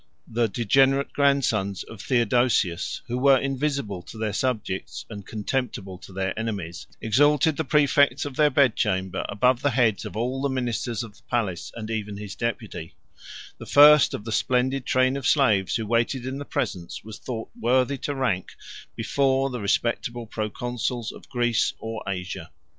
The 0.27 0.47
degenerate 0.47 1.13
grandsons 1.13 1.83
of 1.83 2.01
Theodosius, 2.01 3.01
who 3.05 3.19
were 3.19 3.37
invisible 3.37 4.01
to 4.01 4.17
their 4.17 4.33
subjects, 4.33 5.05
and 5.11 5.27
contemptible 5.27 5.99
to 5.99 6.11
their 6.11 6.33
enemies, 6.39 6.87
exalted 7.01 7.55
the 7.55 7.63
præfects 7.65 8.25
of 8.25 8.35
their 8.35 8.49
bed 8.49 8.75
chamber 8.75 9.23
above 9.29 9.61
the 9.61 9.69
heads 9.69 10.03
of 10.03 10.17
all 10.17 10.41
the 10.41 10.49
ministers 10.49 11.03
of 11.03 11.17
the 11.17 11.23
palace; 11.29 11.71
142 11.75 11.77
and 11.79 11.91
even 11.91 12.17
his 12.19 12.35
deputy, 12.35 12.95
the 13.59 13.67
first 13.67 14.15
of 14.15 14.25
the 14.25 14.31
splendid 14.31 14.87
train 14.87 15.15
of 15.15 15.27
slaves 15.27 15.75
who 15.75 15.85
waited 15.85 16.25
in 16.25 16.39
the 16.39 16.45
presence, 16.45 17.03
was 17.03 17.19
thought 17.19 17.49
worthy 17.55 17.99
to 17.99 18.15
rank 18.15 18.53
before 18.95 19.51
the 19.51 19.61
respectable 19.61 20.25
proconsuls 20.25 21.11
of 21.11 21.29
Greece 21.29 21.73
or 21.77 22.01
Asia. 22.07 22.49